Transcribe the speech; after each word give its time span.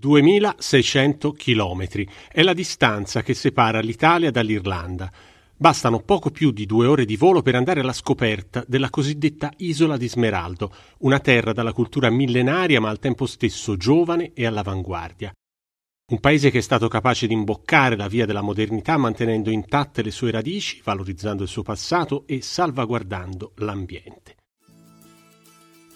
2600 0.00 1.32
chilometri 1.32 2.08
è 2.32 2.42
la 2.42 2.54
distanza 2.54 3.22
che 3.22 3.34
separa 3.34 3.80
l'Italia 3.80 4.30
dall'Irlanda. 4.30 5.12
Bastano 5.54 6.00
poco 6.00 6.30
più 6.30 6.52
di 6.52 6.64
due 6.64 6.86
ore 6.86 7.04
di 7.04 7.16
volo 7.16 7.42
per 7.42 7.54
andare 7.54 7.80
alla 7.80 7.92
scoperta 7.92 8.64
della 8.66 8.88
cosiddetta 8.88 9.52
Isola 9.58 9.98
di 9.98 10.08
Smeraldo, 10.08 10.74
una 11.00 11.20
terra 11.20 11.52
dalla 11.52 11.74
cultura 11.74 12.08
millenaria 12.08 12.80
ma 12.80 12.88
al 12.88 12.98
tempo 12.98 13.26
stesso 13.26 13.76
giovane 13.76 14.32
e 14.32 14.46
all'avanguardia. 14.46 15.30
Un 16.10 16.18
paese 16.18 16.50
che 16.50 16.58
è 16.58 16.62
stato 16.62 16.88
capace 16.88 17.26
di 17.26 17.34
imboccare 17.34 17.94
la 17.94 18.08
via 18.08 18.24
della 18.24 18.40
modernità 18.40 18.96
mantenendo 18.96 19.50
intatte 19.50 20.02
le 20.02 20.10
sue 20.10 20.30
radici, 20.30 20.80
valorizzando 20.82 21.42
il 21.42 21.48
suo 21.50 21.62
passato 21.62 22.24
e 22.26 22.40
salvaguardando 22.40 23.52
l'ambiente. 23.56 24.19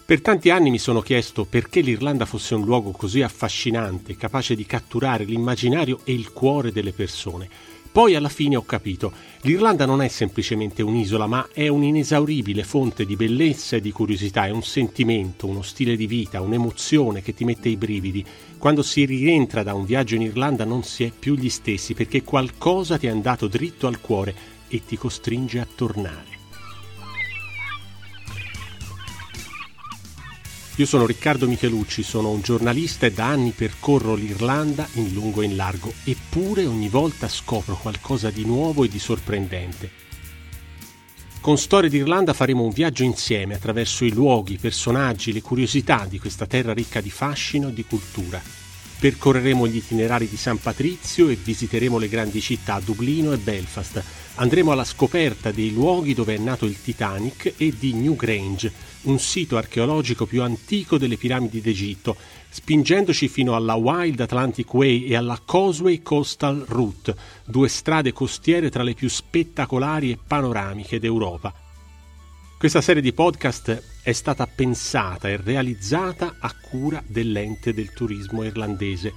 Per 0.05 0.21
tanti 0.21 0.51
anni 0.51 0.69
mi 0.69 0.77
sono 0.77 1.01
chiesto 1.01 1.45
perché 1.45 1.81
l'Irlanda 1.81 2.27
fosse 2.27 2.53
un 2.53 2.63
luogo 2.63 2.91
così 2.91 3.23
affascinante, 3.23 4.15
capace 4.15 4.53
di 4.53 4.63
catturare 4.63 5.23
l'immaginario 5.23 6.01
e 6.03 6.13
il 6.13 6.31
cuore 6.31 6.71
delle 6.71 6.91
persone. 6.91 7.49
Poi 7.91 8.13
alla 8.13 8.29
fine 8.29 8.55
ho 8.55 8.63
capito, 8.63 9.11
l'Irlanda 9.41 9.87
non 9.87 10.03
è 10.03 10.07
semplicemente 10.07 10.83
un'isola, 10.83 11.25
ma 11.25 11.47
è 11.51 11.69
un'inesauribile 11.69 12.63
fonte 12.63 13.03
di 13.03 13.15
bellezza 13.15 13.77
e 13.77 13.81
di 13.81 13.91
curiosità, 13.91 14.45
è 14.45 14.51
un 14.51 14.61
sentimento, 14.61 15.47
uno 15.47 15.63
stile 15.63 15.95
di 15.95 16.05
vita, 16.05 16.39
un'emozione 16.39 17.23
che 17.23 17.33
ti 17.33 17.43
mette 17.43 17.69
i 17.69 17.75
brividi. 17.75 18.23
Quando 18.59 18.83
si 18.83 19.05
rientra 19.05 19.63
da 19.63 19.73
un 19.73 19.85
viaggio 19.85 20.13
in 20.13 20.21
Irlanda 20.21 20.65
non 20.65 20.83
si 20.83 21.03
è 21.03 21.11
più 21.17 21.33
gli 21.33 21.49
stessi 21.49 21.95
perché 21.95 22.21
qualcosa 22.21 22.99
ti 22.99 23.07
è 23.07 23.09
andato 23.09 23.47
dritto 23.47 23.87
al 23.87 23.99
cuore 23.99 24.35
e 24.67 24.85
ti 24.85 24.97
costringe 24.97 25.59
a 25.59 25.67
tornare. 25.73 26.34
Io 30.77 30.85
sono 30.85 31.05
Riccardo 31.05 31.47
Michelucci, 31.47 32.03
sono 32.03 32.31
un 32.31 32.41
giornalista 32.41 33.05
e 33.05 33.11
da 33.13 33.27
anni 33.27 33.51
percorro 33.51 34.13
l'Irlanda 34.13 34.85
in 34.95 35.13
lungo 35.13 35.41
e 35.41 35.45
in 35.45 35.55
largo, 35.55 35.93
eppure 36.03 36.65
ogni 36.65 36.89
volta 36.89 37.29
scopro 37.29 37.77
qualcosa 37.77 38.29
di 38.29 38.43
nuovo 38.43 38.83
e 38.83 38.89
di 38.89 38.99
sorprendente. 38.99 39.89
Con 41.39 41.57
Storie 41.57 41.89
d'Irlanda 41.89 42.33
faremo 42.33 42.63
un 42.63 42.71
viaggio 42.71 43.03
insieme 43.03 43.53
attraverso 43.53 44.03
i 44.03 44.11
luoghi, 44.11 44.55
i 44.55 44.57
personaggi, 44.57 45.31
le 45.31 45.41
curiosità 45.41 46.05
di 46.09 46.19
questa 46.19 46.45
terra 46.45 46.73
ricca 46.73 46.99
di 46.99 47.09
fascino 47.09 47.69
e 47.69 47.73
di 47.73 47.85
cultura. 47.85 48.64
Percorreremo 48.97 49.67
gli 49.67 49.75
itinerari 49.75 50.27
di 50.27 50.37
San 50.37 50.57
Patrizio 50.57 51.27
e 51.27 51.35
visiteremo 51.35 51.97
le 51.97 52.07
grandi 52.07 52.39
città 52.41 52.81
Dublino 52.83 53.33
e 53.33 53.37
Belfast. 53.37 54.01
Andremo 54.35 54.71
alla 54.71 54.85
scoperta 54.85 55.51
dei 55.51 55.71
luoghi 55.71 56.13
dove 56.13 56.35
è 56.35 56.37
nato 56.37 56.65
il 56.65 56.81
Titanic 56.81 57.53
e 57.57 57.73
di 57.77 57.93
Newgrange, 57.93 58.71
un 59.03 59.19
sito 59.19 59.57
archeologico 59.57 60.25
più 60.25 60.41
antico 60.41 60.97
delle 60.97 61.17
piramidi 61.17 61.61
d'Egitto, 61.61 62.15
spingendoci 62.49 63.27
fino 63.27 63.55
alla 63.55 63.75
Wild 63.75 64.21
Atlantic 64.21 64.73
Way 64.73 65.03
e 65.03 65.15
alla 65.15 65.41
Causeway 65.45 66.01
Coastal 66.01 66.63
Route, 66.67 67.15
due 67.45 67.67
strade 67.67 68.13
costiere 68.13 68.69
tra 68.69 68.81
le 68.81 68.93
più 68.93 69.09
spettacolari 69.09 70.11
e 70.11 70.17
panoramiche 70.25 70.99
d'Europa. 70.99 71.64
Questa 72.65 72.81
serie 72.81 73.03
di 73.03 73.13
podcast 73.13 73.99
è 74.01 74.11
stata 74.11 74.47
pensata 74.47 75.29
e 75.29 75.37
realizzata 75.37 76.37
a 76.39 76.51
cura 76.59 76.99
dell'ente 77.05 77.75
del 77.75 77.93
turismo 77.93 78.41
irlandese. 78.41 79.13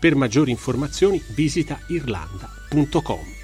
Per 0.00 0.16
maggiori 0.16 0.50
informazioni 0.50 1.22
visita 1.32 1.78
irlanda.com. 1.86 3.37